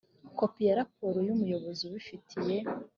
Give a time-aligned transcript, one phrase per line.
[0.39, 2.57] kopi ya raporo y umuyobozi ubifitiye